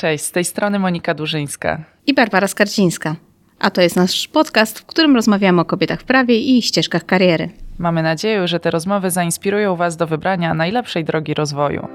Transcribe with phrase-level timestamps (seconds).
[0.00, 3.16] Cześć, z tej strony Monika Durzyńska i Barbara Skarcińska.
[3.58, 7.06] A to jest nasz podcast, w którym rozmawiamy o kobietach w prawie i ich ścieżkach
[7.06, 7.48] kariery.
[7.78, 11.88] Mamy nadzieję, że te rozmowy zainspirują Was do wybrania najlepszej drogi rozwoju.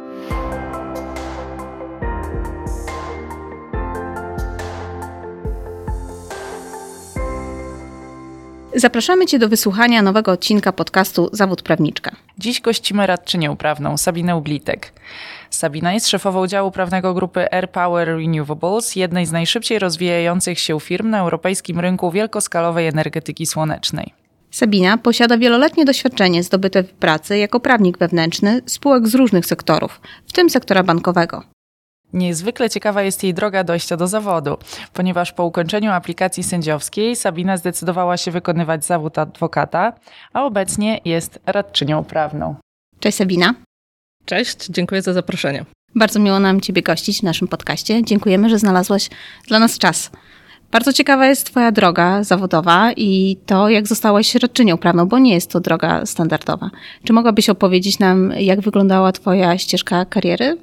[8.75, 12.11] Zapraszamy Cię do wysłuchania nowego odcinka podcastu Zawód Prawniczka.
[12.37, 14.91] Dziś gościmy radczynię uprawną Sabinę Ublitek.
[15.49, 21.09] Sabina jest szefową działu prawnego grupy Air Power Renewables, jednej z najszybciej rozwijających się firm
[21.09, 24.13] na europejskim rynku wielkoskalowej energetyki słonecznej.
[24.51, 30.33] Sabina posiada wieloletnie doświadczenie zdobyte w pracy jako prawnik wewnętrzny spółek z różnych sektorów, w
[30.33, 31.43] tym sektora bankowego.
[32.13, 34.57] Niezwykle ciekawa jest jej droga dojścia do zawodu,
[34.93, 39.93] ponieważ po ukończeniu aplikacji sędziowskiej Sabina zdecydowała się wykonywać zawód adwokata,
[40.33, 42.55] a obecnie jest radczynią prawną.
[42.99, 43.53] Cześć Sabina.
[44.25, 45.65] Cześć, dziękuję za zaproszenie.
[45.95, 48.03] Bardzo miło nam Ciebie gościć w naszym podcaście.
[48.03, 49.09] Dziękujemy, że znalazłaś
[49.47, 50.11] dla nas czas.
[50.71, 55.51] Bardzo ciekawa jest Twoja droga zawodowa i to, jak zostałaś radczynią prawną, bo nie jest
[55.51, 56.69] to droga standardowa.
[57.03, 60.57] Czy mogłabyś opowiedzieć nam, jak wyglądała Twoja ścieżka kariery?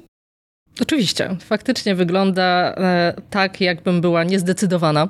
[0.81, 5.09] Oczywiście, faktycznie wygląda e, tak, jakbym była niezdecydowana,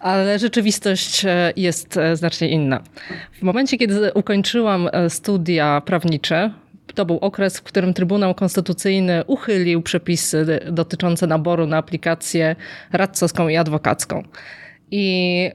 [0.00, 2.82] ale rzeczywistość e, jest e, znacznie inna.
[3.32, 6.50] W momencie, kiedy ukończyłam studia prawnicze,
[6.92, 12.56] to był okres, w którym Trybunał Konstytucyjny uchylił przepisy dotyczące naboru na aplikację
[12.92, 14.22] radcowską i adwokacką.
[14.90, 15.50] I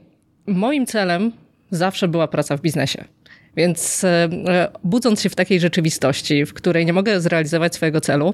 [0.47, 1.31] moim celem
[1.71, 3.05] zawsze była praca w biznesie.
[3.57, 4.05] Więc
[4.83, 8.33] budząc się w takiej rzeczywistości, w której nie mogę zrealizować swojego celu,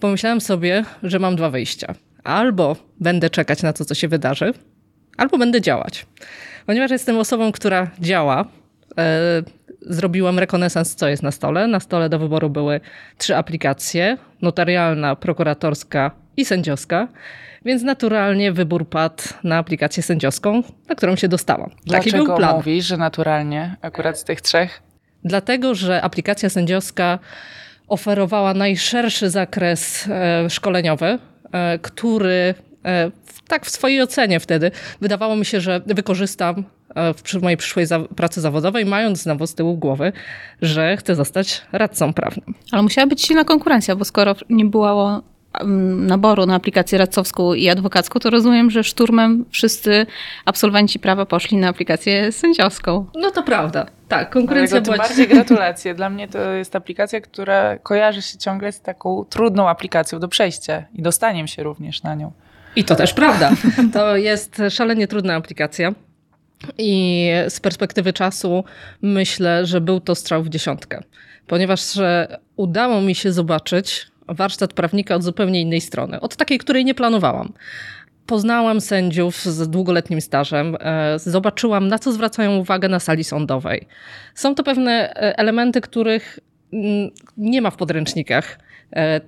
[0.00, 1.94] pomyślałam sobie, że mam dwa wyjścia.
[2.24, 4.54] Albo będę czekać na to, co się wydarzy,
[5.16, 6.06] albo będę działać.
[6.66, 8.44] Ponieważ jestem osobą, która działa,
[8.98, 9.42] e,
[9.80, 11.66] zrobiłam rekonesans, co jest na stole.
[11.66, 12.80] Na stole do wyboru były
[13.18, 17.08] trzy aplikacje: notarialna, prokuratorska i sędziowska.
[17.64, 21.70] Więc naturalnie wybór padł na aplikację sędziowską, na którą się dostałam.
[21.86, 22.56] Dlaczego Taki był plan.
[22.56, 24.82] mówisz, że naturalnie akurat z tych trzech?
[25.24, 27.18] Dlatego, że aplikacja sędziowska
[27.88, 31.18] oferowała najszerszy zakres e, szkoleniowy,
[31.52, 32.54] e, który
[33.48, 36.64] tak w swojej ocenie wtedy wydawało mi się, że wykorzystam
[37.24, 40.12] w mojej przyszłej pracy zawodowej, mając znowu z tyłu głowy,
[40.62, 42.54] że chcę zostać radcą prawnym.
[42.72, 45.22] Ale musiała być silna konkurencja, bo skoro nie było
[45.96, 50.06] naboru na aplikację radcowską i adwokacką, to rozumiem, że szturmem wszyscy
[50.44, 53.06] absolwenci prawa poszli na aplikację sędziowską.
[53.14, 53.86] No to prawda.
[54.08, 54.96] Tak, konkurencja była...
[54.96, 55.94] bardziej gratulacje.
[55.94, 60.84] Dla mnie to jest aplikacja, która kojarzy się ciągle z taką trudną aplikacją do przejścia
[60.94, 62.32] i dostaniem się również na nią.
[62.78, 63.50] I to też prawda.
[63.94, 65.94] To jest szalenie trudna aplikacja.
[66.78, 68.64] I z perspektywy czasu
[69.02, 71.02] myślę, że był to strzał w dziesiątkę,
[71.46, 71.80] ponieważ
[72.56, 77.52] udało mi się zobaczyć warsztat prawnika od zupełnie innej strony, od takiej, której nie planowałam.
[78.26, 83.86] Poznałam sędziów z długoletnim stażem, e, zobaczyłam, na co zwracają uwagę na sali sądowej.
[84.34, 86.38] Są to pewne e, elementy, których
[86.72, 88.58] mm, nie ma w podręcznikach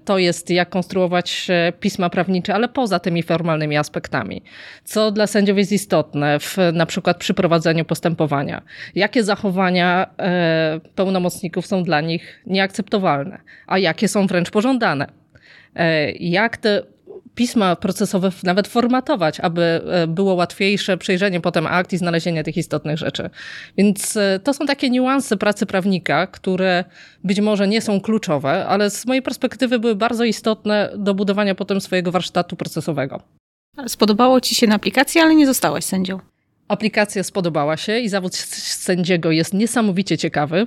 [0.05, 4.43] to jest jak konstruować e, pisma prawnicze, ale poza tymi formalnymi aspektami.
[4.85, 8.63] Co dla sędziów jest istotne, w, na przykład przy prowadzeniu postępowania.
[8.95, 15.07] Jakie zachowania e, pełnomocników są dla nich nieakceptowalne, a jakie są wręcz pożądane.
[16.21, 16.83] Jak te
[17.41, 22.99] pisma procesowe nawet formatować, aby e, było łatwiejsze przejrzenie potem akt i znalezienie tych istotnych
[22.99, 23.31] rzeczy.
[23.79, 26.85] Więc e, to są takie niuanse pracy prawnika, które
[27.25, 31.81] być może nie są kluczowe, ale z mojej perspektywy były bardzo istotne do budowania potem
[31.81, 33.23] swojego warsztatu procesowego.
[33.87, 36.19] Spodobało Ci się na aplikacji, ale nie zostałaś sędzią.
[36.69, 40.67] Aplikacja spodobała się i zawód sędziego jest niesamowicie ciekawy.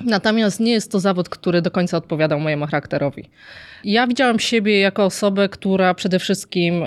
[0.00, 3.30] Natomiast nie jest to zawód, który do końca odpowiadał mojemu charakterowi.
[3.84, 6.84] Ja widziałam siebie jako osobę, która przede wszystkim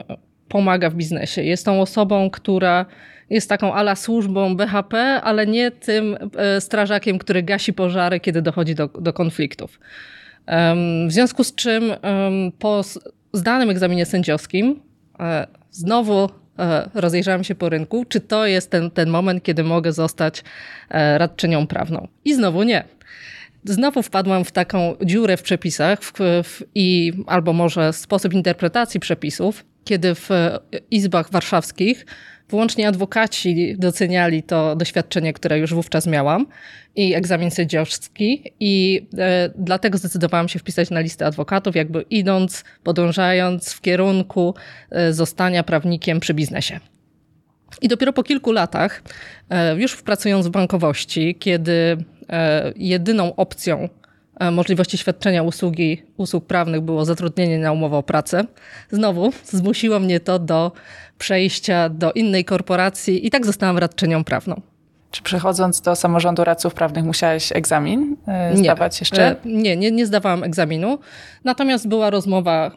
[0.47, 1.44] pomaga w biznesie.
[1.44, 2.85] Jest tą osobą, która
[3.29, 8.75] jest taką ala służbą BHP, ale nie tym e, strażakiem, który gasi pożary, kiedy dochodzi
[8.75, 9.79] do, do konfliktów.
[11.07, 11.91] W związku z czym
[12.59, 12.81] po
[13.34, 14.79] zdanym egzaminie sędziowskim
[15.19, 16.30] e, znowu
[16.94, 20.44] rozejrzałam się po rynku, czy to jest ten, ten moment, kiedy mogę zostać
[21.18, 22.07] radczynią prawną.
[22.25, 22.83] I znowu nie
[23.63, 26.13] znowu wpadłam w taką dziurę w przepisach w,
[26.44, 30.30] w, i albo może sposób interpretacji przepisów, kiedy w
[30.92, 32.06] izbach warszawskich
[32.50, 36.46] wyłącznie adwokaci doceniali to doświadczenie, które już wówczas miałam
[36.96, 43.74] i egzamin sędziowski i e, dlatego zdecydowałam się wpisać na listę adwokatów, jakby idąc, podążając
[43.74, 44.56] w kierunku
[44.92, 46.80] e, zostania prawnikiem przy biznesie.
[47.82, 49.04] I dopiero po kilku latach,
[49.50, 51.98] e, już pracując w bankowości, kiedy
[52.30, 53.90] E, jedyną opcją
[54.51, 58.45] możliwości świadczenia usługi, usług prawnych było zatrudnienie na umowę o pracę.
[58.92, 60.72] Znowu zmusiło mnie to do
[61.18, 64.62] przejścia do innej korporacji i tak zostałam radczynią prawną.
[65.12, 68.98] Czy przechodząc do samorządu radców prawnych musiałeś egzamin e, zdawać nie.
[69.01, 69.36] jeszcze?
[69.45, 71.00] Nie, nie, nie zdawałam egzaminu.
[71.44, 72.72] Natomiast była rozmowa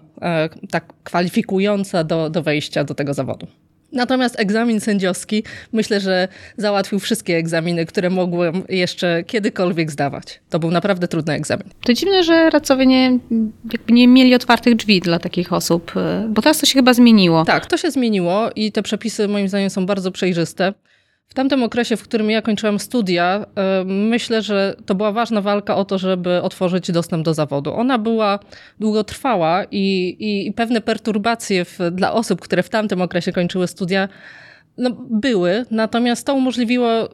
[0.71, 3.47] tak kwalifikująca do, do wejścia do tego zawodu.
[3.93, 10.41] Natomiast egzamin sędziowski myślę, że załatwił wszystkie egzaminy, które mogłem jeszcze kiedykolwiek zdawać.
[10.51, 11.69] To był naprawdę trudny egzamin.
[11.85, 13.19] To dziwne, że radcowie nie,
[13.89, 15.93] nie mieli otwartych drzwi dla takich osób,
[16.29, 17.45] bo teraz to się chyba zmieniło.
[17.45, 20.75] Tak, to się zmieniło i te przepisy moim zdaniem są bardzo przejrzyste.
[21.31, 25.77] W tamtym okresie, w którym ja kończyłam studia, e, myślę, że to była ważna walka
[25.77, 27.75] o to, żeby otworzyć dostęp do zawodu.
[27.75, 28.39] Ona była
[28.81, 34.09] długotrwała i, i pewne perturbacje w, dla osób, które w tamtym okresie kończyły studia,
[34.79, 37.09] no, były, natomiast to umożliwiło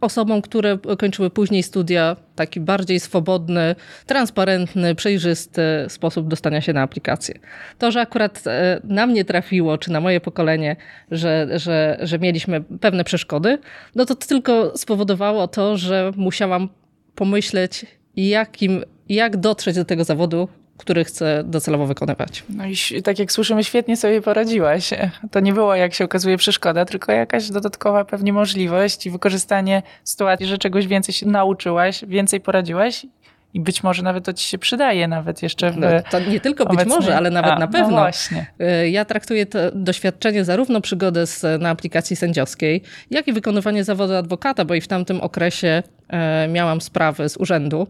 [0.00, 3.74] osobom, które kończyły później studia, taki bardziej swobodny,
[4.06, 7.34] transparentny, przejrzysty sposób dostania się na aplikację.
[7.78, 10.76] To, że akurat e, na mnie trafiło, czy na moje pokolenie,
[11.10, 13.58] że, że, że mieliśmy pewne przeszkody,
[13.94, 16.68] no to tylko spowodowało to, że musiałam
[17.14, 17.86] pomyśleć,
[18.16, 22.44] jakim, jak dotrzeć do tego zawodu, który chcę docelowo wykonywać.
[22.48, 24.90] No i tak jak słyszymy, świetnie sobie poradziłaś.
[25.30, 30.46] To nie było, jak się okazuje, przeszkoda, tylko jakaś dodatkowa pewnie możliwość i wykorzystanie sytuacji,
[30.46, 33.06] że czegoś więcej się nauczyłaś, więcej poradziłaś
[33.54, 36.64] i być może nawet to ci się przydaje nawet jeszcze w no, To nie tylko
[36.64, 36.96] być obecnej...
[36.96, 37.90] może, ale nawet A, na no pewno.
[37.90, 38.46] No właśnie.
[38.82, 44.14] Y, ja traktuję to doświadczenie zarówno przygodę z, na aplikacji sędziowskiej, jak i wykonywanie zawodu
[44.14, 47.86] adwokata, bo i w tamtym okresie e, miałam sprawy z urzędu,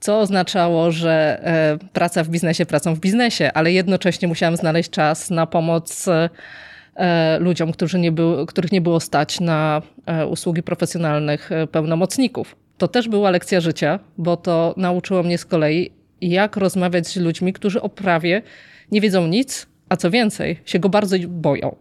[0.00, 5.30] co oznaczało, że e, praca w biznesie pracą w biznesie, ale jednocześnie musiałam znaleźć czas
[5.30, 6.06] na pomoc
[7.40, 9.82] ludziom, którzy nie był, których nie było stać na
[10.28, 15.90] usługi profesjonalnych pełnomocników to też była lekcja życia, bo to nauczyło mnie z kolei,
[16.20, 18.42] jak rozmawiać z ludźmi, którzy o prawie
[18.92, 21.76] nie wiedzą nic, a co więcej, się go bardzo boją.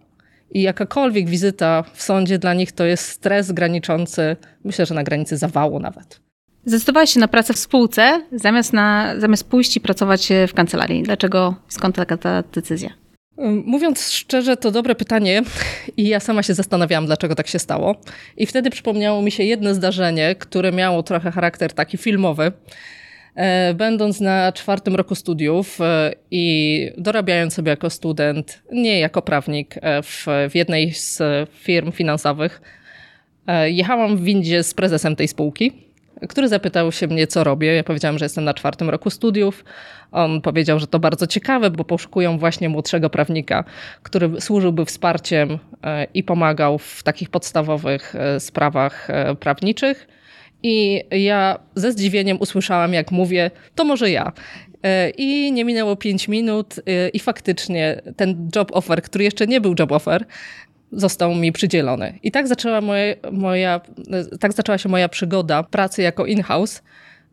[0.52, 5.38] I jakakolwiek wizyta w sądzie dla nich to jest stres graniczący, myślę, że na granicy
[5.38, 6.20] zawału nawet.
[6.66, 11.04] Zdecydowałaś się na pracę w spółce, zamiast, na, zamiast pójść i pracować w kancelarii.
[11.04, 13.06] Dlaczego, skąd taka ta decyzja?
[13.66, 15.42] Mówiąc szczerze, to dobre pytanie
[15.98, 17.95] i ja sama się zastanawiałam, dlaczego tak się stało.
[18.38, 22.51] I wtedy przypomniało mi się jedno zdarzenie, które miało trochę charakter taki filmowy.
[23.36, 29.75] E, będąc na czwartym roku studiów e, i dorabiając sobie jako student, nie jako prawnik,
[29.81, 31.22] e, w, w jednej z
[31.54, 32.62] firm finansowych,
[33.66, 35.87] jechałam w windzie z prezesem tej spółki
[36.30, 37.75] który zapytał się mnie, co robię.
[37.75, 39.66] Ja powiedziałam, że jestem na czwartym roku studiów.
[40.12, 43.64] On powiedział, że to bardzo ciekawe, bo poszukują właśnie młodszego prawnika,
[44.04, 50.08] który służyłby wsparciem e, i pomagał w takich podstawowych e, sprawach e, prawniczych.
[50.64, 54.31] I ja ze zdziwieniem usłyszałam, jak mówię, to może ja.
[55.18, 56.75] I nie minęło pięć minut,
[57.14, 60.25] i faktycznie ten job offer, który jeszcze nie był job offer,
[60.92, 62.19] został mi przydzielony.
[62.24, 63.81] I tak zaczęła, moje, moja,
[64.39, 66.81] tak zaczęła się moja przygoda pracy jako in-house,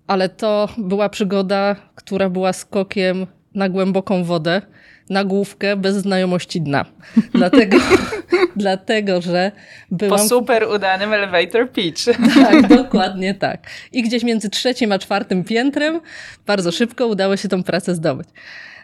[0.06, 4.62] ale to była przygoda, która była skokiem na głęboką wodę,
[5.10, 6.84] na główkę bez znajomości dna.
[7.34, 7.76] Dlatego,
[8.56, 9.52] dlatego że
[9.90, 10.18] byłam...
[10.18, 12.04] Po super udanym elevator pitch.
[12.44, 13.66] Tak, dokładnie tak.
[13.92, 16.00] I gdzieś między trzecim a czwartym piętrem
[16.46, 18.28] bardzo szybko udało się tą pracę zdobyć.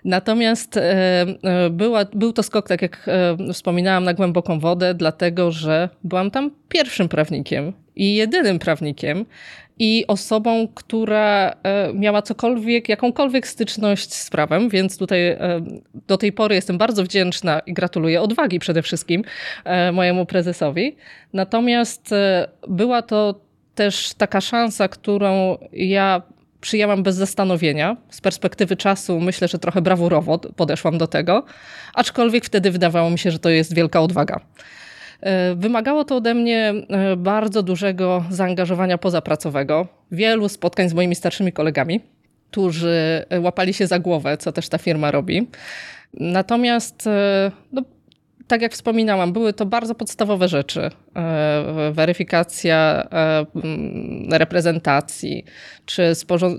[0.05, 0.83] Natomiast e,
[1.43, 6.31] e, była, był to skok, tak jak e, wspominałam, na głęboką wodę, dlatego że byłam
[6.31, 9.25] tam pierwszym prawnikiem i jedynym prawnikiem
[9.79, 11.55] i osobą, która
[11.95, 15.37] miała cokolwiek, jakąkolwiek styczność z prawem, więc tutaj
[16.09, 19.25] do tej pory jestem bardzo wdzięczna i gratuluję odwagi przede wszystkim
[19.93, 20.97] mojemu prezesowi.
[21.33, 22.11] Natomiast
[22.69, 23.41] była to
[23.75, 26.23] też taka szansa, którą ja
[26.61, 27.97] przyjęłam bez zastanowienia.
[28.11, 31.45] Z perspektywy czasu myślę, że trochę brawurowo podeszłam do tego,
[31.95, 34.41] aczkolwiek wtedy wydawało mi się, że to jest wielka odwaga.
[35.21, 41.53] E, wymagało to ode mnie e, bardzo dużego zaangażowania pozapracowego, wielu spotkań z moimi starszymi
[41.53, 42.01] kolegami,
[42.51, 45.49] którzy łapali się za głowę, co też ta firma robi.
[46.15, 47.83] Natomiast e, no,
[48.51, 50.91] tak jak wspominałam, były to bardzo podstawowe rzeczy.
[51.17, 55.45] E, weryfikacja e, reprezentacji,
[55.87, 56.13] czy,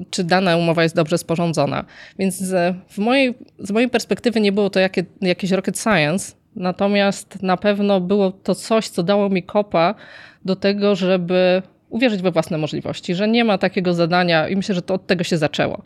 [0.10, 1.86] czy dana umowa jest dobrze sporządzona.
[2.20, 2.54] Więc
[2.90, 8.02] w mojej, z mojej perspektywy nie było to jakie, jakieś rocket science, natomiast na pewno
[8.02, 9.96] było to coś, co dało mi kopa
[10.46, 14.82] do tego, żeby uwierzyć we własne możliwości, że nie ma takiego zadania, i myślę, że
[14.82, 15.82] to od tego się zaczęło,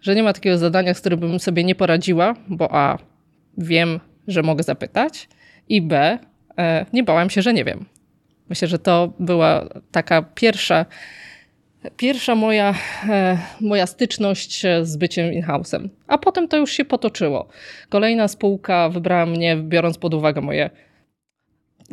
[0.00, 2.98] że nie ma takiego zadania, z którym bym sobie nie poradziła, bo a
[3.58, 5.28] wiem, że mogę zapytać,
[5.68, 6.18] i B,
[6.58, 7.84] e, nie bałam się, że nie wiem.
[8.48, 10.86] Myślę, że to była taka pierwsza
[11.96, 12.74] pierwsza moja,
[13.08, 15.88] e, moja styczność z byciem in-house'em.
[16.06, 17.48] A potem to już się potoczyło.
[17.88, 20.70] Kolejna spółka wybrała mnie, biorąc pod uwagę moje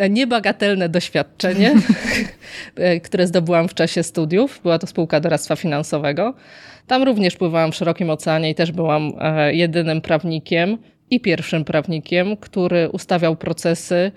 [0.10, 1.75] niebagatelne doświadczenie,
[2.75, 4.60] e, które zdobyłam w czasie studiów.
[4.63, 6.34] Była to spółka doradztwa finansowego.
[6.88, 9.12] Tam również pływałam w szerokim oceanie i też byłam
[9.51, 10.77] jedynym prawnikiem
[11.09, 14.12] i pierwszym prawnikiem, który ustawiał procesy,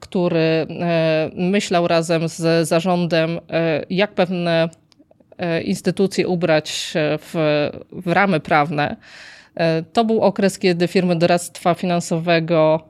[0.00, 3.40] który e, myślał razem z zarządem,
[3.90, 4.68] jak pewne
[5.64, 7.34] instytucje ubrać w,
[7.92, 8.96] w ramy prawne.
[9.92, 12.88] To był okres, kiedy firmy doradztwa finansowego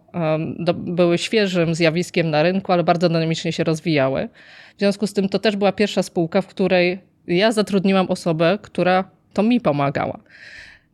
[0.74, 4.28] były świeżym zjawiskiem na rynku, ale bardzo dynamicznie się rozwijały.
[4.76, 9.04] W związku z tym to też była pierwsza spółka, w której ja zatrudniłam osobę, która
[9.32, 10.20] to mi pomagała.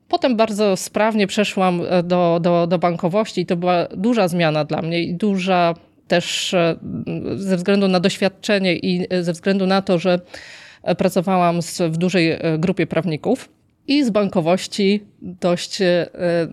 [0.08, 4.82] Potem bardzo sprawnie przeszłam e, do, do, do bankowości i to była duża zmiana dla
[4.82, 5.74] mnie i duża
[6.08, 6.76] też e,
[7.36, 10.20] ze względu na doświadczenie i e, ze względu na to, że
[10.98, 11.60] pracowałam
[11.90, 13.48] w dużej grupie prawników
[13.86, 15.78] i z bankowości dość,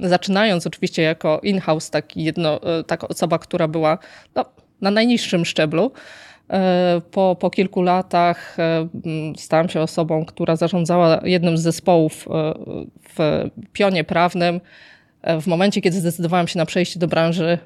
[0.02, 3.98] zaczynając oczywiście jako in-house, taki jedno, taka osoba, która była
[4.36, 4.46] no,
[4.82, 5.92] na najniższym szczeblu,
[7.12, 8.58] po, po kilku latach
[9.38, 12.28] stałam się osobą, która zarządzała jednym z zespołów
[13.10, 14.62] w pionie prawnym.
[15.42, 17.58] W momencie, kiedy zdecydowałam się na przejście do branży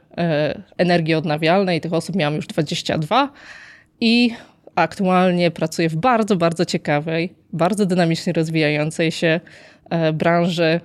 [0.78, 3.32] energii odnawialnej, tych osób miałam już 22
[4.02, 4.32] i
[4.76, 9.40] aktualnie pracuję w bardzo, bardzo ciekawej, bardzo dynamicznie rozwijającej się
[9.90, 10.80] e, branży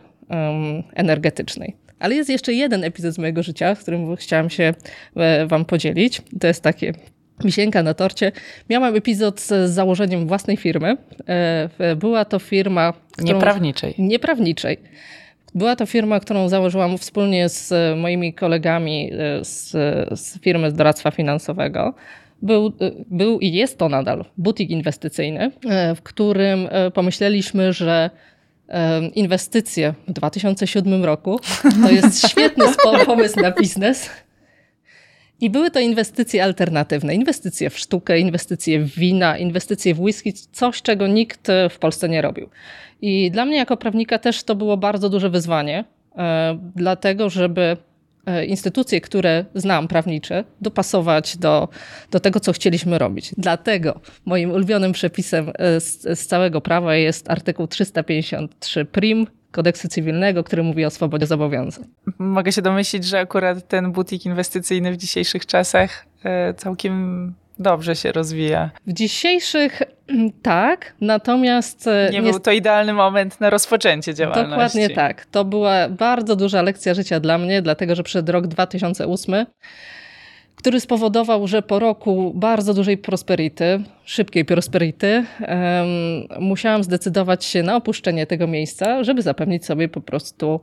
[0.95, 1.77] energetycznej.
[1.99, 4.75] Ale jest jeszcze jeden epizod z mojego życia, z którym chciałam się
[5.17, 6.23] e, Wam podzielić.
[6.41, 6.93] To jest takie
[7.45, 8.33] wisienka na torcie.
[8.71, 10.97] Miałam epizod z założeniem własnej firmy.
[11.79, 12.93] E, była to firma.
[13.13, 13.29] Którą...
[13.29, 13.95] Nieprawniczej.
[13.99, 14.79] Nieprawniczej.
[15.55, 19.11] Była to firma, którą założyłam wspólnie z moimi kolegami
[19.43, 19.71] z,
[20.21, 21.95] z firmy z doradztwa finansowego
[22.45, 22.73] był,
[23.11, 28.11] był i jest to nadal butik inwestycyjny, e, w którym e, pomyśleliśmy, że
[28.69, 31.41] e, inwestycje w 2007 roku
[31.83, 32.65] to jest świetny
[33.07, 34.11] pomysł na biznes.
[35.41, 40.83] I były to inwestycje alternatywne, inwestycje w sztukę, inwestycje w wina, inwestycje w whisky, coś
[40.83, 42.49] czego nikt w Polsce nie robił.
[43.03, 45.85] I dla mnie jako prawnika też to było bardzo duże wyzwanie,
[46.75, 47.77] dlatego żeby
[48.27, 51.69] E, instytucje, które znam prawnicze, dopasować do,
[52.11, 53.35] do tego, co chcieliśmy robić.
[53.39, 60.45] Dlatego moim ulubionym przepisem e, z, z całego prawa jest artykuł 353 prim kodeksu cywilnego,
[60.45, 61.85] który mówi o swobodzie zobowiązań.
[62.19, 68.13] Mogę się domyślić, że akurat ten butik inwestycyjny w dzisiejszych czasach e, całkiem dobrze się
[68.13, 68.71] rozwija.
[68.87, 69.83] W dzisiejszych
[70.43, 71.87] tak, natomiast...
[72.13, 74.51] Nie, nie był to idealny moment na rozpoczęcie działalności.
[74.51, 75.27] Dokładnie tak.
[75.27, 79.47] To była bardzo duża lekcja życia dla mnie, dlatego że przed rok 2008
[80.65, 87.77] który spowodował, że po roku bardzo dużej prosperity, szybkiej prosperity, um, musiałam zdecydować się na
[87.77, 90.61] opuszczenie tego miejsca, żeby zapewnić sobie po prostu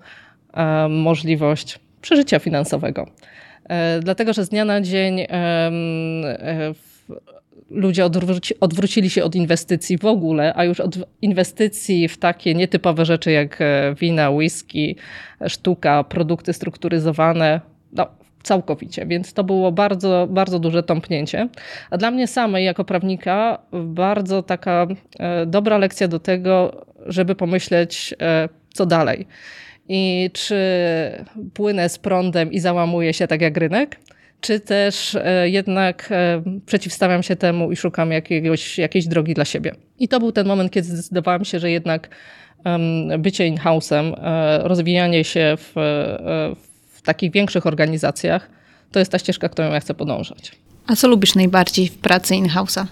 [0.53, 3.07] um, możliwość przeżycia finansowego.
[3.69, 5.71] E, dlatego, że z dnia na dzień e,
[7.69, 13.05] ludzie odwróci, odwrócili się od inwestycji w ogóle, a już od inwestycji w takie nietypowe
[13.05, 14.95] rzeczy jak e, wina, whisky,
[15.47, 17.61] sztuka, produkty strukturyzowane,
[17.93, 19.05] no, całkowicie.
[19.05, 21.49] Więc to było bardzo, bardzo duże tąpnięcie.
[21.89, 24.87] A dla mnie samej, jako prawnika, bardzo taka
[25.45, 28.15] dobra lekcja do tego, żeby pomyśleć,
[28.73, 29.27] co dalej
[29.89, 30.55] i czy
[31.53, 33.99] płynę z prądem i załamuję się tak jak rynek,
[34.41, 39.71] czy też e, jednak e, przeciwstawiam się temu i szukam jakiegoś, jakiejś drogi dla siebie.
[39.99, 42.09] I to był ten moment, kiedy zdecydowałam się, że jednak
[43.19, 45.73] bycie in-house'em, e, rozwijanie się w,
[46.55, 46.70] w
[47.03, 48.49] takich większych organizacjach,
[48.91, 50.51] to jest ta ścieżka, którą ja chcę podążać.
[50.87, 52.85] A co lubisz najbardziej w pracy in-house'a?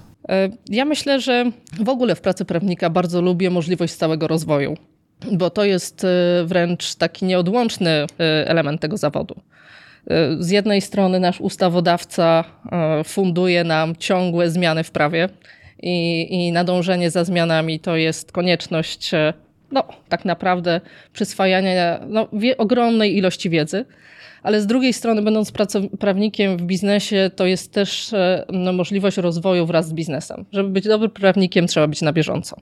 [0.70, 4.78] Ja myślę, że w ogóle w pracy prawnika bardzo lubię możliwość stałego rozwoju
[5.32, 6.08] bo to jest e,
[6.46, 8.06] wręcz taki nieodłączny e,
[8.48, 9.36] element tego zawodu.
[10.08, 12.44] E, z jednej strony nasz ustawodawca
[13.06, 15.30] funduje nam ciągłe zmiany w prawie
[15.82, 19.12] i, i nadążenie za zmianami to jest konieczność
[19.72, 20.82] no, tak naprawdę
[21.14, 23.86] przyswajania no, ogromnej ilości wiedzy,
[24.44, 25.54] ale z drugiej strony, będąc
[26.00, 28.16] prawnikiem w biznesie, to jest też
[28.50, 30.46] no, możliwość rozwoju wraz z biznesem.
[30.52, 32.58] Żeby być dobrym prawnikiem, trzeba być na bieżąco.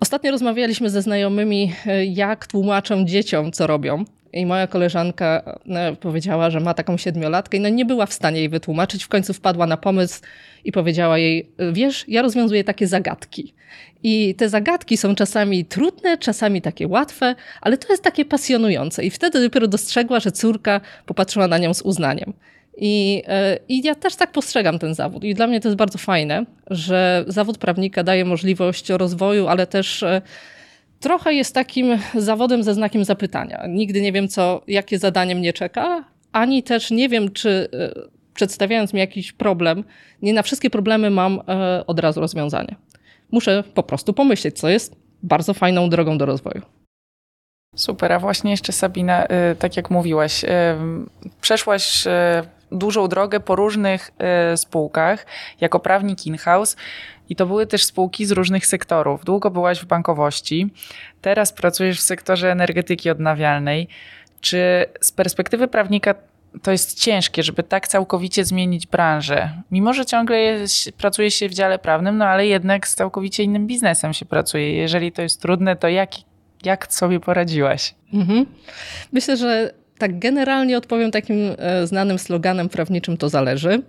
[0.00, 4.04] Ostatnio rozmawialiśmy ze znajomymi, e, jak tłumaczą dzieciom, co robią.
[4.34, 8.38] I moja koleżanka e, powiedziała, że ma taką siedmiolatkę i no nie była w stanie
[8.38, 9.04] jej wytłumaczyć.
[9.04, 10.20] W końcu wpadła na pomysł
[10.64, 13.54] i powiedziała jej: Wiesz, ja rozwiązuję takie zagadki.
[14.02, 19.04] I te zagadki są czasami trudne, czasami takie łatwe, ale to jest takie pasjonujące.
[19.04, 22.32] I wtedy dopiero dostrzegła, że córka popatrzyła na nią z uznaniem.
[22.76, 25.24] I, e, I ja też tak postrzegam ten zawód.
[25.24, 30.02] I dla mnie to jest bardzo fajne, że zawód prawnika daje możliwość rozwoju, ale też
[30.02, 30.22] e,
[31.04, 33.66] trochę jest takim zawodem ze znakiem zapytania.
[33.68, 38.92] Nigdy nie wiem, co, jakie zadanie mnie czeka, ani też nie wiem, czy e, przedstawiając
[38.92, 39.84] mi jakiś problem,
[40.22, 41.40] nie na wszystkie problemy mam
[41.86, 42.76] od razu rozwiązanie.
[43.30, 46.62] Muszę po prostu pomyśleć, co jest bardzo fajną drogą do rozwoju.
[47.76, 49.26] Super, a właśnie jeszcze Sabina,
[49.58, 50.44] tak jak mówiłaś,
[51.40, 52.04] przeszłaś
[52.74, 54.10] dużą drogę po różnych
[54.52, 55.26] y, spółkach
[55.60, 56.76] jako prawnik in-house
[57.28, 59.24] i to były też spółki z różnych sektorów.
[59.24, 60.70] Długo byłaś w bankowości,
[61.20, 63.88] teraz pracujesz w sektorze energetyki odnawialnej.
[64.40, 66.14] Czy z perspektywy prawnika
[66.62, 69.62] to jest ciężkie, żeby tak całkowicie zmienić branżę?
[69.70, 73.66] Mimo, że ciągle jest, pracuje się w dziale prawnym, no ale jednak z całkowicie innym
[73.66, 74.72] biznesem się pracuje.
[74.72, 76.10] Jeżeli to jest trudne, to jak,
[76.64, 77.94] jak sobie poradziłaś?
[78.12, 78.46] Mhm.
[79.12, 83.82] Myślę, że tak generalnie odpowiem takim e, znanym sloganem prawniczym to zależy.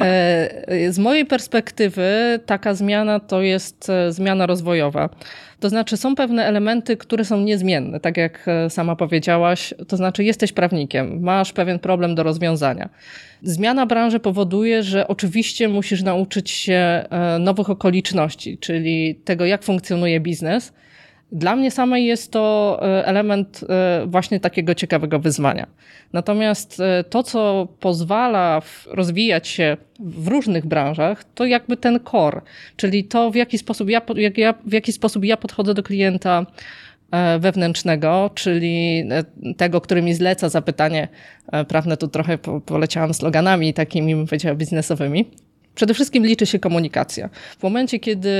[0.00, 5.08] E, z mojej perspektywy taka zmiana to jest e, zmiana rozwojowa.
[5.60, 10.52] To znaczy są pewne elementy, które są niezmienne, tak jak sama powiedziałaś, to znaczy jesteś
[10.52, 12.88] prawnikiem, masz pewien problem do rozwiązania.
[13.42, 17.04] Zmiana branży powoduje, że oczywiście musisz nauczyć się
[17.40, 20.72] nowych okoliczności, czyli tego, jak funkcjonuje biznes,
[21.34, 25.66] dla mnie samej jest to e, element e, właśnie takiego ciekawego wyzwania.
[26.12, 32.40] Natomiast e, to, co pozwala rozwijać się w różnych branżach, to jakby ten core,
[32.76, 36.46] czyli to, w jaki sposób ja, jak ja, w jaki sposób ja podchodzę do klienta
[37.38, 39.04] wewnętrznego, czyli
[39.56, 41.08] tego, który mi zleca zapytanie
[41.68, 45.30] prawne, tu trochę poleciałam sloganami takimi, bym powiedziała, biznesowymi.
[45.74, 47.28] Przede wszystkim liczy się komunikacja.
[47.58, 48.30] W momencie, kiedy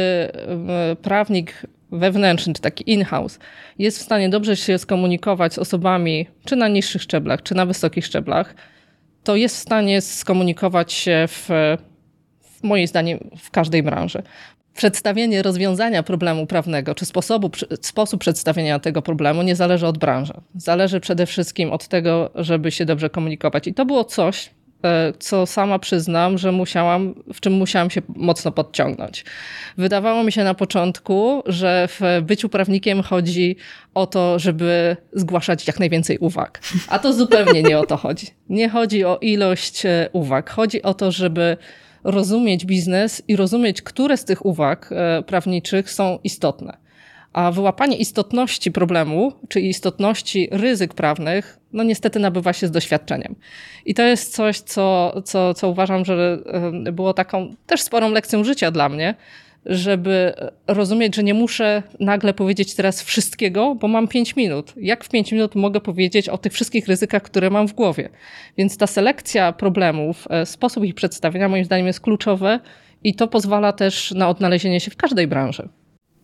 [1.02, 1.66] prawnik
[1.98, 3.38] wewnętrzny, czy taki in-house,
[3.78, 8.06] jest w stanie dobrze się skomunikować z osobami, czy na niższych szczeblach, czy na wysokich
[8.06, 8.54] szczeblach,
[9.24, 11.48] to jest w stanie skomunikować się w,
[12.40, 14.22] w moim zdaniem, w każdej branży.
[14.74, 17.50] Przedstawienie rozwiązania problemu prawnego, czy sposobu,
[17.82, 20.32] sposób przedstawienia tego problemu nie zależy od branży.
[20.54, 23.66] Zależy przede wszystkim od tego, żeby się dobrze komunikować.
[23.66, 24.50] I to było coś,
[25.18, 29.24] co sama przyznam, że musiałam, w czym musiałam się mocno podciągnąć.
[29.78, 33.56] Wydawało mi się na początku, że w byciu prawnikiem chodzi
[33.94, 36.60] o to, żeby zgłaszać jak najwięcej uwag.
[36.88, 38.26] A to zupełnie nie o to chodzi.
[38.48, 40.50] Nie chodzi o ilość e, uwag.
[40.50, 41.56] Chodzi o to, żeby
[42.04, 46.83] rozumieć biznes i rozumieć, które z tych uwag e, prawniczych są istotne.
[47.34, 53.34] A wyłapanie istotności problemu, czy istotności ryzyk prawnych, no niestety nabywa się z doświadczeniem.
[53.84, 56.38] I to jest coś, co, co, co uważam, że
[56.92, 59.14] było taką też sporą lekcją życia dla mnie,
[59.66, 60.32] żeby
[60.66, 64.72] rozumieć, że nie muszę nagle powiedzieć teraz wszystkiego, bo mam pięć minut.
[64.76, 68.08] Jak w pięć minut mogę powiedzieć o tych wszystkich ryzykach, które mam w głowie?
[68.56, 72.60] Więc ta selekcja problemów, e, sposób ich przedstawienia moim zdaniem jest kluczowy
[73.04, 75.68] i to pozwala też na odnalezienie się w każdej branży.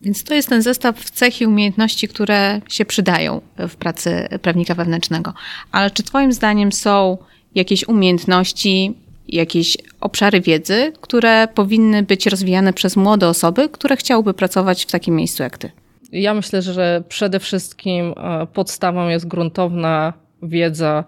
[0.01, 5.33] Więc to jest ten zestaw cech i umiejętności, które się przydają w pracy prawnika wewnętrznego.
[5.71, 7.17] Ale czy Twoim zdaniem są
[7.55, 8.93] jakieś umiejętności,
[9.27, 15.15] jakieś obszary wiedzy, które powinny być rozwijane przez młode osoby, które chciałyby pracować w takim
[15.15, 15.71] miejscu jak Ty?
[16.11, 21.03] Ja myślę, że przede wszystkim e, podstawą jest gruntowna wiedza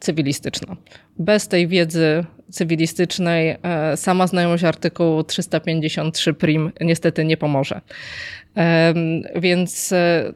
[0.00, 0.76] cywilistyczna.
[1.18, 7.80] Bez tej wiedzy cywilistycznej e, sama znajomość artykułu 353 prim niestety nie pomoże.
[9.36, 10.32] Więc e,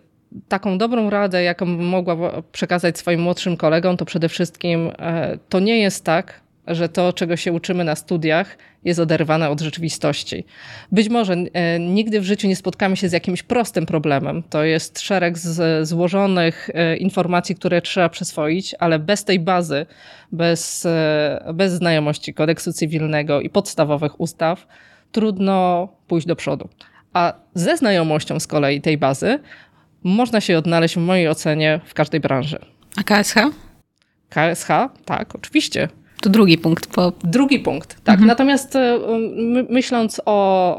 [0.48, 5.79] taką dobrą radę, jaką mogła przekazać swoim młodszym kolegom, to przede wszystkim e, to nie
[5.79, 10.44] jest tak, że to, czego się uczymy na studiach, jest oderwane od rzeczywistości.
[10.92, 14.42] Być może e, nigdy w życiu nie spotkamy się z jakimś prostym problemem.
[14.50, 15.38] To jest szereg
[15.83, 19.87] złożonych e, informacji, które trzeba przyswoić, ale bez tej bazy,
[20.33, 24.66] bez, e, bez znajomości kodeksu cywilnego i podstawowych ustaw,
[25.12, 26.68] trudno pójść do przodu.
[27.12, 29.38] A ze znajomością z kolei tej bazy
[30.03, 32.59] można się odnaleźć w mojej ocenie w każdej branży.
[32.96, 33.35] A KSH?
[34.29, 34.68] KSH?
[35.05, 35.88] Tak, oczywiście.
[36.24, 36.87] To drugi punkt.
[36.87, 37.12] Po...
[37.24, 38.14] Drugi punkt, tak.
[38.14, 38.26] Mhm.
[38.26, 38.98] Natomiast e,
[39.37, 40.30] my, myśląc o,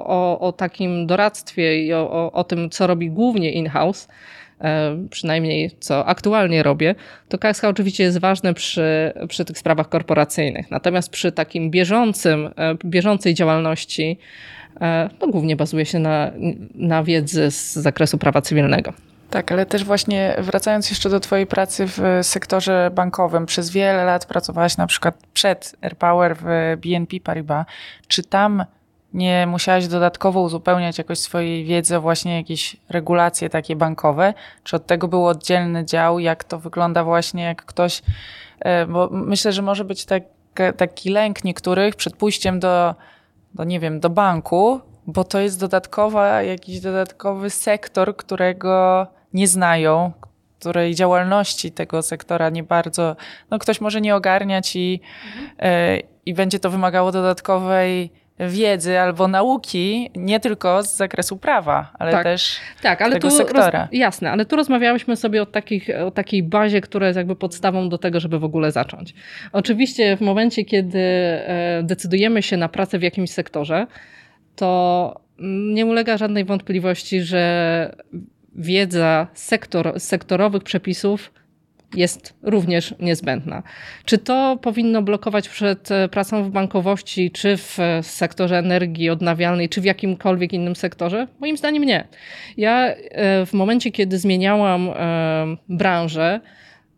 [0.07, 4.07] o, o, takim doradztwie i o, o, tym, co robi głównie in-house,
[4.61, 6.95] e, przynajmniej co aktualnie robię,
[7.29, 10.71] to KSH oczywiście jest ważne przy, przy tych sprawach korporacyjnych.
[10.71, 14.17] Natomiast przy takim bieżącym, e, bieżącej działalności,
[15.21, 16.31] no głównie bazuje się na,
[16.75, 18.93] na wiedzy z zakresu prawa cywilnego.
[19.29, 24.25] Tak, ale też właśnie wracając jeszcze do Twojej pracy w sektorze bankowym, przez wiele lat
[24.25, 26.43] pracowałaś na przykład przed AirPower w
[26.77, 27.65] BNP Paribas.
[28.07, 28.65] Czy tam
[29.13, 34.33] nie musiałaś dodatkowo uzupełniać jakoś swojej wiedzy o właśnie jakieś regulacje takie bankowe?
[34.63, 36.19] Czy od tego był oddzielny dział?
[36.19, 38.01] Jak to wygląda właśnie, jak ktoś.
[38.59, 40.23] E, bo myślę, że może być tak
[40.77, 42.95] taki lęk niektórych przed pójściem do,
[43.53, 50.11] do, nie wiem, do banku, bo to jest dodatkowa, jakiś dodatkowy sektor, którego nie znają,
[50.59, 53.15] której działalności tego sektora nie bardzo,
[53.51, 55.01] no ktoś może nie ogarniać i,
[55.59, 56.01] mhm.
[56.25, 62.23] i będzie to wymagało dodatkowej wiedzy albo nauki, nie tylko z zakresu prawa, ale tak,
[62.23, 63.81] też tak, ale tego tu sektora.
[63.81, 67.89] Roz, jasne, ale tu rozmawiałyśmy sobie o, takich, o takiej bazie, która jest jakby podstawą
[67.89, 69.13] do tego, żeby w ogóle zacząć.
[69.51, 73.87] Oczywiście w momencie, kiedy e, decydujemy się na pracę w jakimś sektorze,
[74.55, 75.21] to
[75.73, 77.95] nie ulega żadnej wątpliwości, że
[78.55, 81.31] wiedza sektor, sektorowych przepisów
[81.95, 83.63] jest również niezbędna.
[84.05, 89.69] Czy to powinno blokować przed e, pracą w bankowości, czy w e, sektorze energii odnawialnej,
[89.69, 91.27] czy w jakimkolwiek innym sektorze?
[91.39, 92.07] Moim zdaniem nie.
[92.57, 94.89] Ja e, w momencie, kiedy zmieniałam
[95.69, 96.41] branżę,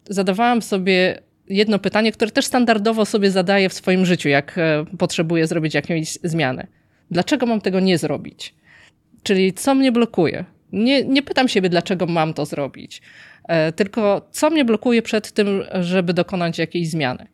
[0.10, 4.60] zadawałam sobie jedno pytanie, które też standardowo sobie zadaję w swoim życiu, jak
[4.98, 6.68] potrzebuję zrobić jakąś zmianę.
[7.12, 8.56] Dlaczego mam tego nie zrobić?
[9.24, 10.46] Czyli co mnie blokuje?
[10.72, 13.02] Nie, nie pytam siebie, dlaczego mam to zrobić,
[13.48, 17.28] e, tylko co mnie blokuje przed tym, żeby dokonać jakiejś zmiany.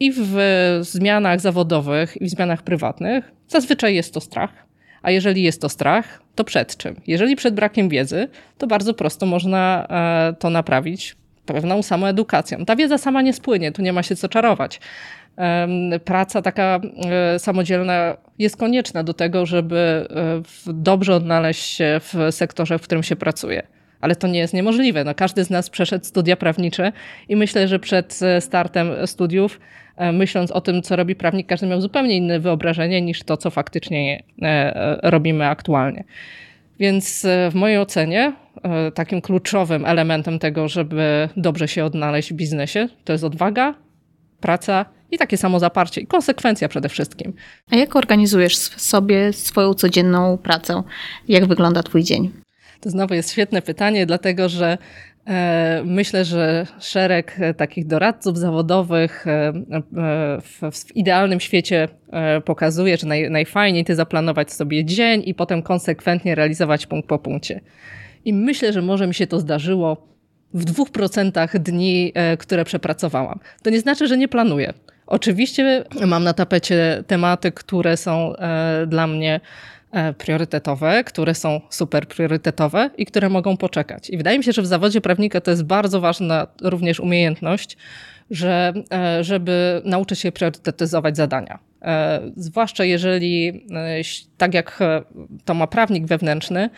[0.00, 0.36] I w
[0.80, 4.66] zmianach zawodowych, i w zmianach prywatnych zazwyczaj jest to strach.
[5.02, 7.00] A jeżeli jest to strach, to przed czym?
[7.06, 11.16] Jeżeli przed brakiem wiedzy, to bardzo prosto można e, to naprawić
[11.46, 12.64] pewną samoedukacją.
[12.64, 14.80] Ta wiedza sama nie spłynie, tu nie ma się co czarować
[16.04, 16.80] praca taka
[17.34, 19.76] e, samodzielna jest konieczna do tego, żeby
[20.66, 23.62] e, dobrze odnaleźć się w sektorze, w którym się pracuje.
[24.00, 25.04] Ale to nie jest niemożliwe.
[25.04, 26.92] No, każdy z nas przeszedł studia prawnicze
[27.28, 29.60] i myślę, że przed e, startem studiów,
[30.12, 34.22] myśląc o tym, co robi prawnik, każdy miał zupełnie inne wyobrażenie niż to, co faktycznie
[35.02, 36.04] robimy aktualnie.
[36.78, 38.32] Więc w mojej ocenie
[38.94, 43.74] takim kluczowym elementem tego, żeby dobrze się odnaleźć w biznesie, to jest odwaga,
[44.40, 47.32] praca i takie samo zaparcie i konsekwencja przede wszystkim.
[47.70, 50.82] A jak organizujesz sobie swoją codzienną pracę?
[51.28, 52.30] Jak wygląda Twój dzień?
[52.80, 54.78] To znowu jest świetne pytanie, dlatego że
[55.26, 59.52] e, Myślę, że szereg e, takich doradców zawodowych e,
[60.72, 61.88] w, idealnym świecie
[62.44, 67.60] pokazuje, że naj, najfajniej ty zaplanować sobie dzień i potem konsekwentnie realizować punkt po punkcie.
[68.24, 70.06] I myślę, że może mi się to zdarzyło
[70.54, 73.40] w dwóch procentach dni, które przepracowałam.
[73.62, 74.72] To nie znaczy, że nie planuję.
[75.12, 79.40] Oczywiście mam na tapecie tematy, które są e, dla mnie
[79.90, 84.10] e, priorytetowe, które są super priorytetowe i które mogą poczekać.
[84.10, 87.76] I wydaje mi się, że w zawodzie prawnika to jest bardzo ważna również umiejętność,
[88.30, 91.58] że, e, żeby nauczyć się priorytetyzować zadania.
[92.36, 93.66] Zwłaszcza jeżeli,
[94.38, 94.78] tak jak
[95.44, 96.70] to ma prawnik wewnętrzny,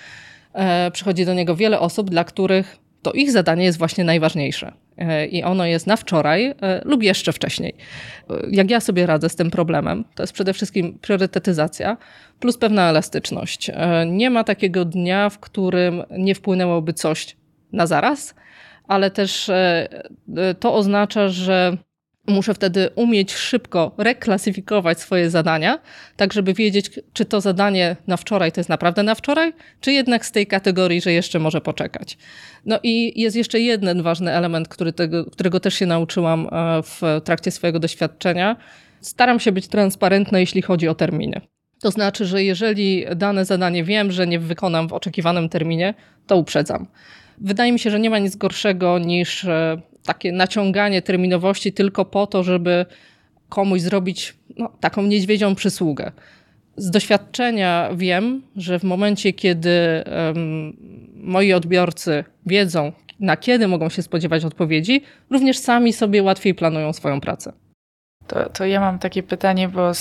[0.92, 4.73] przychodzi do niego wiele osób, dla których to ich zadanie jest właśnie najważniejsze.
[4.99, 7.75] E, I ono jest na wczoraj e, lub jeszcze wcześniej.
[8.31, 11.97] E, jak ja sobie radzę z tym problemem, to jest przede wszystkim priorytetyzacja
[12.40, 13.71] plus pewna elastyczność.
[14.07, 17.37] Nie ma takiego dnia, w którym nie wpłynęłoby coś
[17.73, 18.35] na zaraz,
[18.88, 19.51] ale też
[20.61, 21.77] to oznacza, że
[22.27, 25.79] Muszę wtedy umieć szybko reklasyfikować swoje zadania,
[26.17, 30.27] tak żeby wiedzieć, czy to zadanie na wczoraj to jest naprawdę na wczoraj, czy jednak
[30.27, 32.19] z tej kategorii, że jeszcze może poczekać.
[32.67, 37.21] No i jest jeszcze jeden ważny element, który tego, którego też się nauczyłam e, w
[37.25, 38.57] trakcie swojego doświadczenia.
[39.01, 41.41] Staram się być transparentna, jeśli chodzi o terminy.
[41.81, 45.95] To znaczy, że jeżeli dane zadanie wiem, że nie wykonam w oczekiwanym terminie,
[46.27, 46.87] to uprzedzam.
[47.39, 52.27] Wydaje mi się, że nie ma nic gorszego niż e, takie naciąganie terminowości tylko po
[52.27, 52.87] to, żeby
[53.49, 56.12] komuś zrobić no, taką niedźwiedzią przysługę.
[56.77, 60.77] Z doświadczenia wiem, że w momencie, kiedy um,
[61.14, 67.21] moi odbiorcy wiedzą, na kiedy mogą się spodziewać odpowiedzi, również sami sobie łatwiej planują swoją
[67.21, 67.53] pracę.
[68.27, 69.95] To, to ja mam takie pytanie, bo y,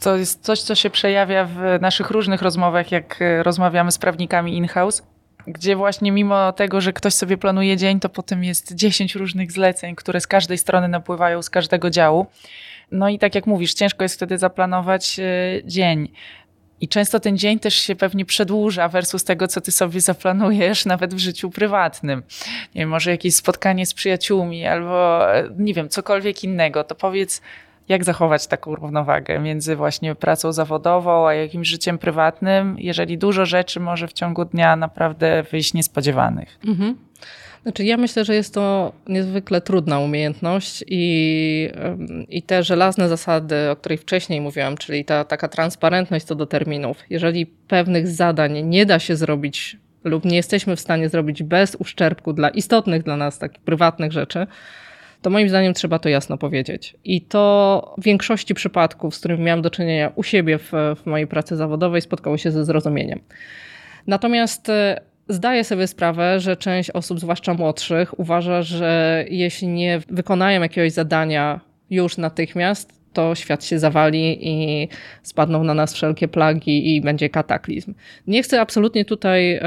[0.00, 4.56] to jest coś, co się przejawia w naszych różnych rozmowach, jak y, rozmawiamy z prawnikami
[4.56, 5.02] in-house
[5.46, 9.94] gdzie właśnie mimo tego, że ktoś sobie planuje dzień, to potem jest 10 różnych zleceń,
[9.94, 12.26] które z każdej strony napływają, z każdego działu.
[12.90, 15.24] No i tak jak mówisz, ciężko jest wtedy zaplanować e,
[15.64, 16.08] dzień.
[16.80, 21.14] I często ten dzień też się pewnie przedłuża versus tego, co ty sobie zaplanujesz, nawet
[21.14, 22.22] w życiu prywatnym.
[22.74, 26.84] Nie wiem, może jakieś spotkanie z przyjaciółmi albo e, nie wiem, cokolwiek innego.
[26.84, 27.42] To powiedz,
[27.88, 33.80] jak zachować taką równowagę między właśnie pracą zawodową a jakimś życiem prywatnym, jeżeli dużo rzeczy
[33.80, 36.58] może w ciągu dnia naprawdę wyjść niespodziewanych.
[36.66, 36.96] Mhm.
[37.62, 41.68] Znaczy, ja myślę, że jest to niezwykle trudna umiejętność i,
[42.28, 46.96] i te żelazne zasady, o których wcześniej mówiłam, czyli ta taka transparentność co do terminów.
[47.10, 52.32] Jeżeli pewnych zadań nie da się zrobić lub nie jesteśmy w stanie zrobić bez uszczerbku
[52.32, 54.46] dla istotnych dla nas takich prywatnych rzeczy,
[55.26, 56.96] to moim zdaniem trzeba to jasno powiedzieć.
[57.04, 61.26] I to w większości przypadków, z którymi miałam do czynienia u siebie w, w mojej
[61.26, 63.20] pracy zawodowej, spotkało się ze zrozumieniem.
[64.06, 70.62] Natomiast e, Zdaję sobie sprawę, że część osób, zwłaszcza młodszych, uważa, że jeśli nie wykonają
[70.62, 71.60] jakiegoś zadania
[71.90, 74.88] już natychmiast, to świat się zawali i
[75.22, 77.94] spadną na nas wszelkie plagi i będzie kataklizm.
[78.26, 79.62] Nie chcę absolutnie tutaj e,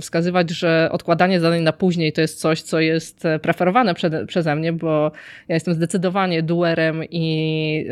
[0.00, 4.56] wskazywać, że odkładanie zadań na później to jest coś, co jest e, preferowane przede, przeze
[4.56, 5.12] mnie, bo
[5.48, 7.86] ja jestem zdecydowanie duerem i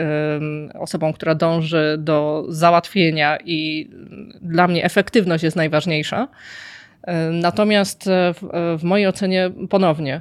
[0.74, 3.90] osobą, która dąży do załatwienia i
[4.42, 6.28] dla mnie efektywność jest najważniejsza.
[7.02, 10.20] E, natomiast w, w mojej ocenie ponownie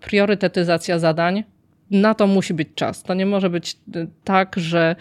[0.00, 1.44] priorytetyzacja zadań
[1.90, 3.02] na to musi być czas.
[3.02, 4.96] To nie może być y, tak, że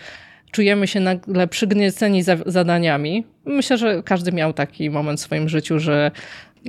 [0.51, 3.25] czujemy się nagle przygnieceni za zadaniami.
[3.45, 6.11] Myślę, że każdy miał taki moment w swoim życiu, że,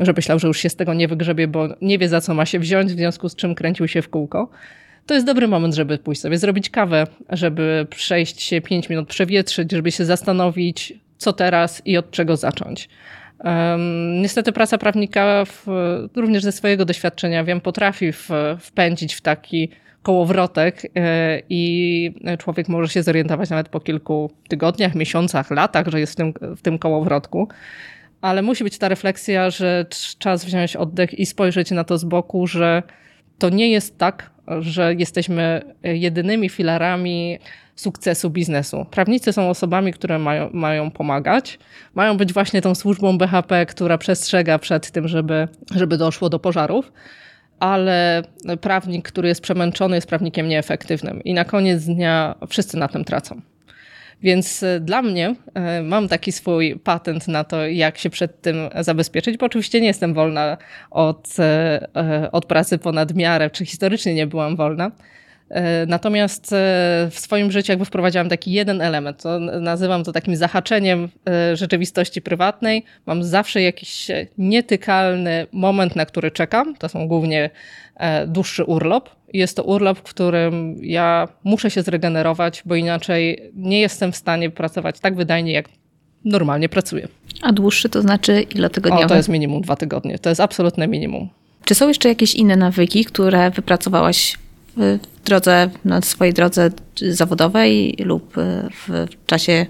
[0.01, 2.47] że myślał, że już się z tego nie wygrzebie, bo nie wie za co ma
[2.47, 4.51] się wziąć, w związku z czym kręcił się w kółko.
[5.07, 9.73] To jest dobry moment, żeby pójść sobie zrobić kawę, żeby przejść się 5 minut, przewietrzyć,
[9.73, 12.89] żeby się zastanowić, co teraz i od czego zacząć.
[13.45, 15.67] Um, niestety praca prawnika w,
[16.17, 18.29] również ze swojego doświadczenia wiem, potrafi w,
[18.61, 19.71] wpędzić w taki
[20.03, 26.13] kołowrotek e, i człowiek może się zorientować nawet po kilku tygodniach, miesiącach, latach, że jest
[26.13, 27.49] w tym, w tym kołowrotku.
[28.21, 29.87] Ale musi być ta refleksja, że
[30.19, 32.83] czas wziąć oddech i spojrzeć na to z boku, że
[33.39, 34.31] to nie jest tak,
[34.61, 37.39] że jesteśmy jedynymi filarami
[37.77, 38.87] sukcesu biznesu.
[38.91, 41.59] Prawnicy są osobami, które mają, mają pomagać,
[41.95, 46.93] mają być właśnie tą służbą BHP, która przestrzega przed tym, żeby, żeby doszło do pożarów
[47.61, 48.23] ale
[48.61, 51.25] prawnik, który jest przemęczony, jest prawnikiem nieefektywnym.
[51.25, 53.41] I na koniec dnia wszyscy na tym tracą.
[54.23, 58.57] Więc e, dla mnie e, mam taki swój patent na to, jak się przed tym
[58.81, 60.57] zabezpieczyć, bo oczywiście nie jestem wolna
[60.91, 64.91] od, e, od pracy ponad miarę, czy historycznie nie byłam wolna.
[65.51, 66.57] E, natomiast e,
[67.11, 72.23] w swoim życiu jakby wprowadziłam taki jeden element, to nazywam to takim zahaczeniem e, rzeczywistości
[72.23, 72.85] prywatnej.
[73.07, 74.09] Mam zawsze jakiś
[74.39, 76.75] nietykalny moment, na który czekam.
[76.77, 77.51] To są głównie
[78.27, 79.11] dłuższy urlop.
[79.33, 84.51] Jest to urlop, w którym ja muszę się zregenerować, bo inaczej nie jestem w stanie
[84.51, 85.69] pracować tak wydajnie, jak
[86.25, 87.09] normalnie pracuję.
[87.43, 89.05] A dłuższy to znaczy ile tygodniowy?
[89.05, 90.19] O, to jest minimum dwa tygodnie.
[90.19, 91.29] To jest absolutne minimum.
[91.65, 94.37] Czy są jeszcze jakieś inne nawyki, które wypracowałaś
[94.79, 96.71] w drodze, na swojej drodze
[97.11, 99.67] zawodowej lub e, w czasie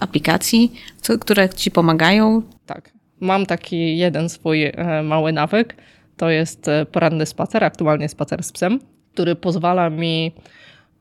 [0.00, 0.72] aplikacji,
[1.20, 2.42] które ci pomagają?
[2.66, 2.90] Tak.
[3.20, 5.76] Mam taki jeden swój e, mały nawyk.
[6.16, 8.80] To jest e, poranny spacer, aktualnie spacer z psem,
[9.12, 10.32] który pozwala mi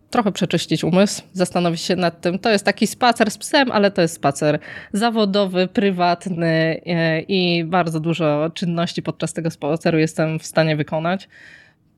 [0.09, 2.39] trochę przeczyścić umysł, zastanowić się nad tym.
[2.39, 4.59] To jest taki spacer z psem, ale to jest spacer
[4.93, 6.81] zawodowy, prywatny
[7.27, 11.29] i bardzo dużo czynności podczas tego spaceru jestem w stanie wykonać.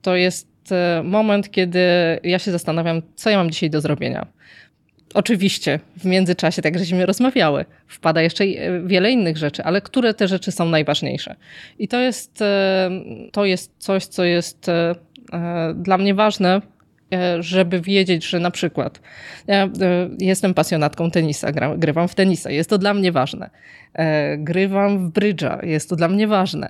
[0.02, 0.51] To jest E,
[1.04, 1.80] moment, kiedy
[2.24, 4.28] ja się zastanawiam, co ja mam dzisiaj do zrobienia.
[5.14, 10.28] Oczywiście w międzyczasie, tak żeśmy rozmawiały, wpada jeszcze e, wiele innych rzeczy, ale które te
[10.28, 11.36] rzeczy są najważniejsze?
[11.80, 12.90] I to jest, e,
[13.32, 14.72] to jest coś, co jest
[15.76, 16.62] dla mnie ważne,
[17.40, 19.02] żeby wiedzieć, że na przykład
[19.48, 19.70] ja
[20.20, 23.50] jestem pasjonatką tenisa, grywam w tenisa, jest to dla mnie ważne.
[24.38, 26.70] Grywam w brydża, jest to dla mnie ważne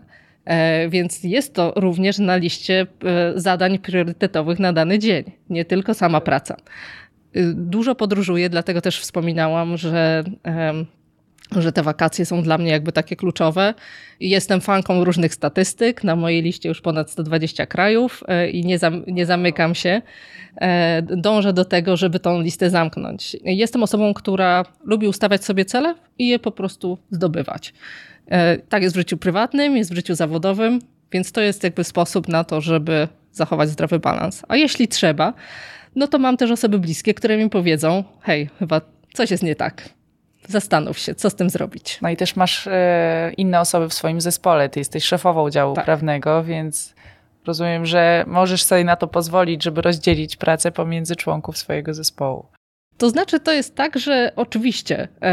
[0.90, 6.22] więc jest to również na liście e, zadań priorytetowych na dany dzień, nie tylko sama
[6.22, 6.58] praca.
[7.36, 10.24] Y, dużo podróżuję, dlatego też wspominałam, że
[11.58, 13.74] że te wakacje są dla mnie jakby takie kluczowe.
[14.20, 19.04] Jestem fanką różnych statystyk, na mojej liście już ponad 120 krajów e, i nie, zam,
[19.08, 20.02] nie zamykam się.
[21.04, 23.38] Dążę do tego, żeby tą listę zamknąć.
[23.44, 27.74] Jestem osobą, która lubi ustawiać sobie cele i je po prostu zdobywać.
[28.32, 30.80] E, tak jest w życiu prywatnym, jest w życiu zawodowym,
[31.12, 34.44] więc to jest jakby sposób na to, żeby zachować zdrowy balans.
[34.48, 35.34] A jeśli trzeba,
[35.96, 38.82] no to mam też osoby bliskie, które mi powiedzą: hej, chyba
[39.14, 39.90] coś jest nie tak.
[40.48, 42.00] Zastanów się, co z tym zrobić.
[42.02, 44.70] No i też masz e, inne osoby w swoim zespole.
[44.70, 45.86] Ty jesteś szefową działu tak.
[45.86, 46.96] prawnego, więc
[47.46, 52.46] rozumiem, że możesz sobie na to pozwolić, żeby rozdzielić pracę pomiędzy członków swojego zespołu.
[53.02, 55.26] To znaczy, to jest tak, że oczywiście e,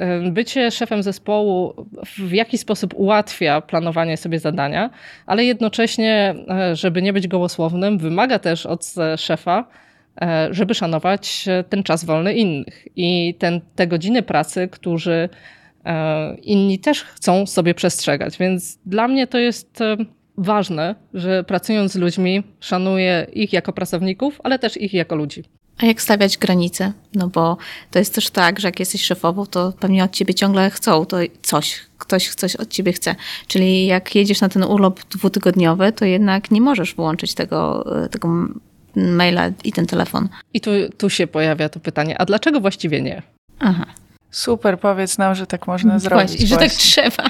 [0.00, 1.86] e, bycie szefem zespołu
[2.18, 4.90] w jakiś sposób ułatwia planowanie sobie zadania,
[5.26, 9.68] ale jednocześnie, e, żeby nie być gołosłownym, wymaga też od szefa,
[10.50, 15.28] żeby szanować ten czas wolny innych i ten, te godziny pracy, którzy
[16.42, 18.38] inni też chcą sobie przestrzegać.
[18.38, 19.78] Więc dla mnie to jest
[20.38, 25.57] ważne, że pracując z ludźmi, szanuję ich jako pracowników, ale też ich jako ludzi.
[25.78, 26.92] A jak stawiać granice?
[27.14, 27.56] No bo
[27.90, 31.16] to jest też tak, że jak jesteś szefową, to pewnie od ciebie ciągle chcą to
[31.42, 33.14] coś, ktoś coś od ciebie chce.
[33.46, 38.28] Czyli jak jedziesz na ten urlop dwutygodniowy, to jednak nie możesz wyłączyć tego, tego
[38.96, 40.28] maila i ten telefon.
[40.54, 43.22] I tu, tu się pojawia to pytanie, a dlaczego właściwie nie?
[43.58, 43.86] Aha.
[44.30, 46.28] Super, powiedz nam, że tak można zrobić.
[46.28, 47.24] Właśnie, że tak trzeba.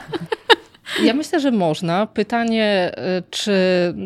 [1.03, 2.07] Ja myślę, że można.
[2.07, 3.53] Pytanie, y, czy.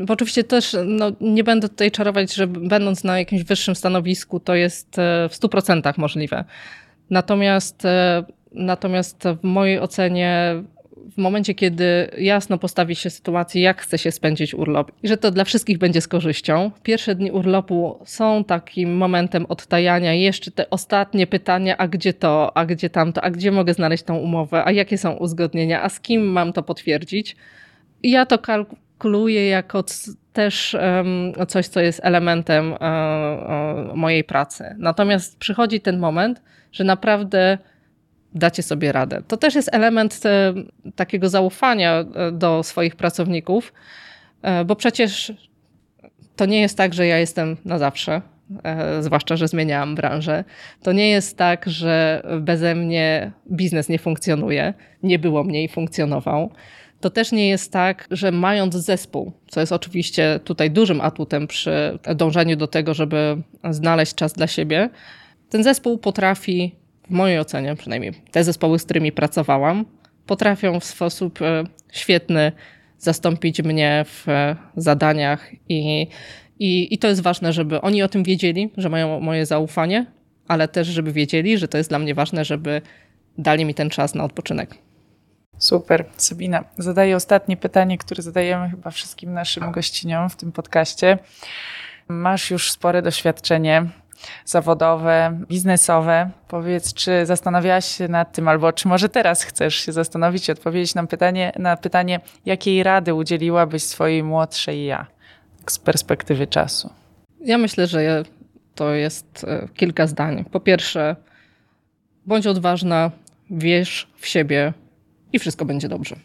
[0.06, 4.54] Bo oczywiście też no, nie będę tutaj czarować, że będąc na jakimś wyższym stanowisku, to
[4.54, 6.44] jest y, w 100% możliwe.
[7.10, 7.88] Natomiast, y,
[8.52, 10.54] natomiast w mojej ocenie
[11.10, 15.30] w momencie, kiedy jasno postawi się sytuację, jak chce się spędzić urlop i że to
[15.30, 16.70] dla wszystkich będzie z korzyścią.
[16.82, 20.14] Pierwsze dni urlopu są takim momentem odtajania.
[20.14, 24.16] Jeszcze te ostatnie pytania, a gdzie to, a gdzie tamto, a gdzie mogę znaleźć tą
[24.16, 27.36] umowę, a jakie są uzgodnienia, a z kim mam to potwierdzić.
[28.02, 29.84] Ja to kalkuluję jako
[30.32, 30.76] też
[31.36, 32.78] um, coś, co jest elementem um,
[33.98, 34.64] mojej pracy.
[34.78, 37.58] Natomiast przychodzi ten moment, że naprawdę
[38.34, 39.22] dacie sobie radę.
[39.28, 40.54] To też jest element e,
[40.96, 43.72] takiego zaufania e, do swoich pracowników,
[44.42, 45.32] e, bo przecież
[46.36, 48.22] to nie jest tak, że ja jestem na zawsze,
[49.00, 50.44] zwłaszcza, że zmieniałam branżę.
[50.82, 56.50] To nie jest tak, że beze mnie biznes nie funkcjonuje, nie było mnie i funkcjonował.
[57.00, 61.98] To też nie jest tak, że mając zespół, co jest oczywiście tutaj dużym atutem przy
[62.16, 64.90] dążeniu do tego, żeby znaleźć czas dla siebie,
[65.50, 69.84] ten zespół potrafi w mojej ocenie przynajmniej, te zespoły, z którymi pracowałam,
[70.26, 72.52] potrafią w sposób e, świetny
[72.98, 76.06] zastąpić mnie w e, zadaniach i,
[76.58, 80.06] i, i to jest ważne, żeby oni o tym wiedzieli, że mają moje zaufanie,
[80.48, 82.82] ale też, żeby wiedzieli, że to jest dla mnie ważne, żeby
[83.38, 84.74] dali mi ten czas na odpoczynek.
[85.58, 86.04] Super.
[86.16, 91.18] Sabina, zadaję ostatnie pytanie, które zadajemy chyba wszystkim naszym gościniom w tym podcaście.
[92.08, 93.86] Masz już spore doświadczenie
[94.44, 96.30] zawodowe, biznesowe.
[96.48, 100.94] Powiedz, czy zastanawiałaś się nad tym, albo czy może teraz chcesz się zastanowić i odpowiedzieć
[100.94, 105.06] nam pytanie, na pytanie, jakiej rady udzieliłabyś swojej młodszej ja
[105.66, 106.90] z perspektywy czasu?
[107.40, 108.22] Ja myślę, że
[108.74, 110.44] to jest e, kilka zdań.
[110.44, 111.16] Po pierwsze,
[112.26, 113.10] bądź odważna,
[113.50, 114.72] wierz w siebie
[115.32, 116.16] i wszystko będzie dobrze.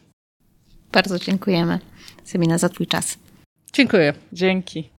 [0.92, 1.80] Bardzo dziękujemy,
[2.24, 3.18] Semina, za Twój czas.
[3.74, 4.14] Dziękuję.
[4.34, 4.90] Dzięki.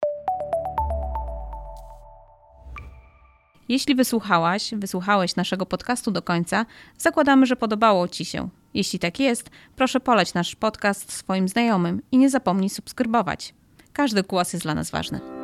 [3.69, 6.67] Jeśli wysłuchałaś, wysłuchałeś naszego podcastu do końca,
[6.99, 8.49] zakładamy, że podobało Ci się.
[8.75, 13.55] Jeśli tak jest, proszę poleć nasz podcast swoim znajomym i nie zapomnij subskrybować.
[13.93, 15.38] Każdy głos jest dla nas ważny.